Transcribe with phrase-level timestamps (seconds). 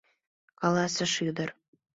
[0.59, 1.49] —каласыш ӱдыр.